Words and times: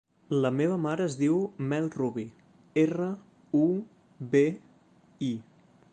La 0.43 0.49
meva 0.59 0.77
mare 0.85 1.05
es 1.09 1.17
diu 1.19 1.35
Mel 1.73 1.91
Rubi: 1.97 2.25
erra, 2.85 3.11
u, 3.61 3.63
be, 4.33 4.45
i. 5.29 5.33